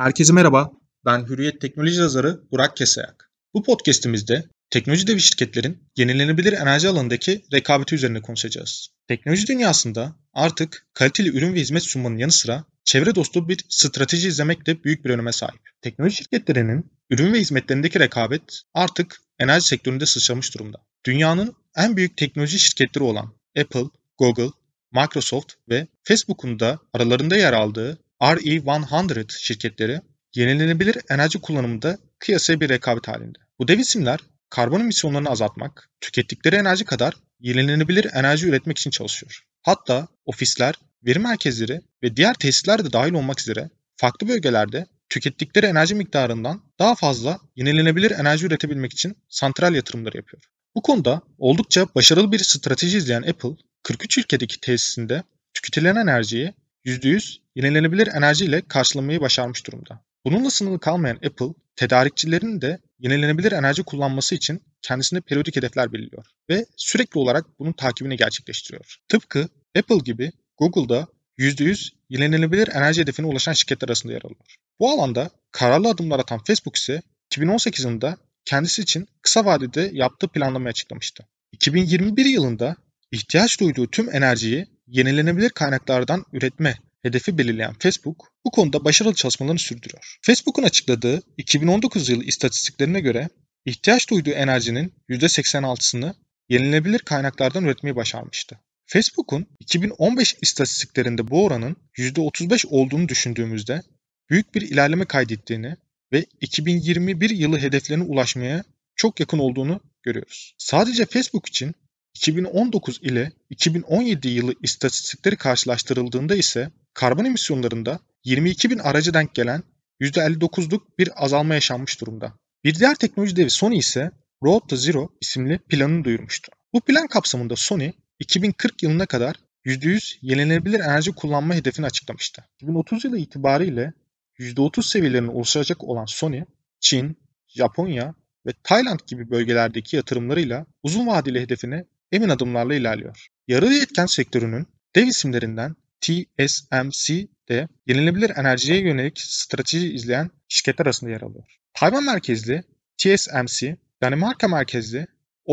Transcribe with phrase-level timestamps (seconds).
[0.00, 0.72] Herkese merhaba.
[1.04, 3.30] Ben Hürriyet Teknoloji yazarı Burak Kesayak.
[3.54, 8.88] Bu podcast'imizde teknoloji devi şirketlerin yenilenebilir enerji alanındaki rekabeti üzerine konuşacağız.
[9.08, 14.66] Teknoloji dünyasında artık kaliteli ürün ve hizmet sunmanın yanı sıra çevre dostu bir strateji izlemek
[14.66, 15.60] de büyük bir öneme sahip.
[15.82, 20.78] Teknoloji şirketlerinin ürün ve hizmetlerindeki rekabet artık enerji sektöründe sıçramış durumda.
[21.06, 23.84] Dünyanın en büyük teknoloji şirketleri olan Apple,
[24.18, 24.50] Google,
[24.92, 30.00] Microsoft ve Facebook'un da aralarında yer aldığı RE100 şirketleri
[30.34, 33.38] yenilenebilir enerji kullanımında kıyasaya bir rekabet halinde.
[33.58, 39.42] Bu dev isimler karbon emisyonlarını azaltmak, tükettikleri enerji kadar yenilenebilir enerji üretmek için çalışıyor.
[39.62, 40.74] Hatta ofisler,
[41.06, 46.94] veri merkezleri ve diğer tesisler de dahil olmak üzere farklı bölgelerde tükettikleri enerji miktarından daha
[46.94, 50.42] fazla yenilenebilir enerji üretebilmek için santral yatırımları yapıyor.
[50.74, 53.50] Bu konuda oldukça başarılı bir strateji izleyen Apple,
[53.82, 55.22] 43 ülkedeki tesisinde
[55.54, 56.54] tüketilen enerjiyi
[56.86, 60.00] %100 yenilenebilir enerji ile karşılamayı başarmış durumda.
[60.24, 66.66] Bununla sınırlı kalmayan Apple, tedarikçilerin de yenilenebilir enerji kullanması için kendisine periyodik hedefler belirliyor ve
[66.76, 68.96] sürekli olarak bunun takibini gerçekleştiriyor.
[69.08, 71.06] Tıpkı Apple gibi Google da
[71.38, 74.56] %100 yenilenebilir enerji hedefine ulaşan şirketler arasında yer alıyor.
[74.80, 80.70] Bu alanda kararlı adımlar atan Facebook ise 2018 yılında kendisi için kısa vadede yaptığı planlamayı
[80.70, 81.26] açıklamıştı.
[81.52, 82.76] 2021 yılında
[83.12, 90.18] ihtiyaç duyduğu tüm enerjiyi yenilenebilir kaynaklardan üretme hedefi belirleyen Facebook bu konuda başarılı çalışmalarını sürdürüyor.
[90.22, 93.28] Facebook'un açıkladığı 2019 yılı istatistiklerine göre
[93.64, 96.14] ihtiyaç duyduğu enerjinin %86'sını
[96.48, 98.60] yenilenebilir kaynaklardan üretmeyi başarmıştı.
[98.86, 103.82] Facebook'un 2015 istatistiklerinde bu oranın %35 olduğunu düşündüğümüzde
[104.30, 105.76] büyük bir ilerleme kaydettiğini
[106.12, 108.64] ve 2021 yılı hedeflerine ulaşmaya
[108.96, 110.54] çok yakın olduğunu görüyoruz.
[110.58, 111.74] Sadece Facebook için
[112.14, 119.62] 2019 ile 2017 yılı istatistikleri karşılaştırıldığında ise karbon emisyonlarında 22 bin araca denk gelen
[120.00, 122.32] %59'luk bir azalma yaşanmış durumda.
[122.64, 124.10] Bir diğer teknoloji devi Sony ise
[124.42, 126.52] Road to Zero isimli planını duyurmuştu.
[126.72, 132.44] Bu plan kapsamında Sony 2040 yılına kadar %100 yenilenebilir enerji kullanma hedefini açıklamıştı.
[132.56, 133.92] 2030 yılı itibariyle
[134.38, 136.44] %30 seviyelerine ulaşacak olan Sony,
[136.80, 137.16] Çin,
[137.48, 138.14] Japonya
[138.46, 143.26] ve Tayland gibi bölgelerdeki yatırımlarıyla uzun vadeli hedefine emin adımlarla ilerliyor.
[143.48, 144.66] Yarı yetken sektörünün
[144.96, 151.44] dev isimlerinden TSMC de yenilenebilir enerjiye yönelik strateji izleyen şirketler arasında yer alıyor.
[151.74, 152.62] Tayvan merkezli
[152.98, 155.06] TSMC, Danimarka merkezli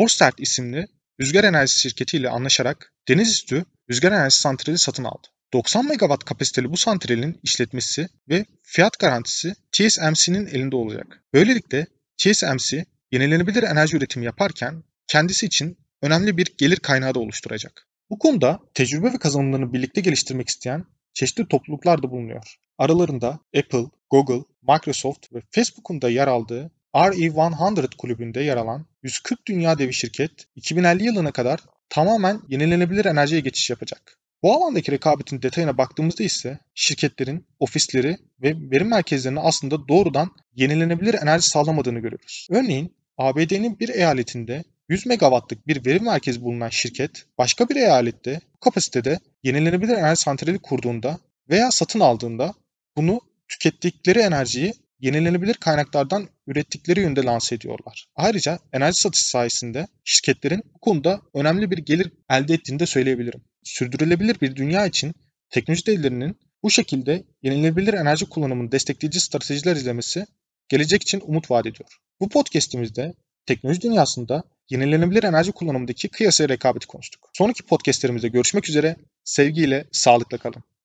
[0.03, 0.87] Ørsted isimli
[1.21, 5.27] rüzgar enerjisi şirketiyle anlaşarak denizüstü rüzgar enerjisi santrali satın aldı.
[5.53, 11.23] 90 megawatt kapasiteli bu santralin işletmesi ve fiyat garantisi TSMC'nin elinde olacak.
[11.33, 11.87] Böylelikle
[12.17, 17.87] TSMC yenilenebilir enerji üretimi yaparken kendisi için önemli bir gelir kaynağı da oluşturacak.
[18.09, 22.55] Bu konuda tecrübe ve kazanımlarını birlikte geliştirmek isteyen çeşitli topluluklar da bulunuyor.
[22.77, 29.79] Aralarında Apple, Google, Microsoft ve Facebook'un da yer aldığı RE100 kulübünde yer alan 140 dünya
[29.79, 31.59] devi şirket 2050 yılına kadar
[31.89, 34.19] tamamen yenilenebilir enerjiye geçiş yapacak.
[34.43, 41.47] Bu alandaki rekabetin detayına baktığımızda ise şirketlerin ofisleri ve veri merkezlerine aslında doğrudan yenilenebilir enerji
[41.47, 42.47] sağlamadığını görüyoruz.
[42.51, 48.59] Örneğin ABD'nin bir eyaletinde 100 megawattlık bir veri merkezi bulunan şirket başka bir eyalette bu
[48.59, 52.53] kapasitede yenilenebilir enerji santrali kurduğunda veya satın aldığında
[52.97, 58.07] bunu tükettikleri enerjiyi yenilenebilir kaynaklardan ürettikleri yönde lanse ediyorlar.
[58.15, 63.41] Ayrıca enerji satışı sayesinde şirketlerin bu konuda önemli bir gelir elde ettiğini de söyleyebilirim.
[63.63, 65.13] Sürdürülebilir bir dünya için
[65.49, 70.25] teknoloji devlerinin bu şekilde yenilenebilir enerji kullanımını destekleyici stratejiler izlemesi
[70.69, 71.89] gelecek için umut vaat ediyor.
[72.19, 73.13] Bu podcast'imizde
[73.47, 77.29] teknoloji dünyasında yenilenebilir enerji kullanımındaki kıyasaya rekabeti konuştuk.
[77.33, 78.95] Sonraki podcastlerimizde görüşmek üzere.
[79.23, 80.63] Sevgiyle, sağlıkla kalın.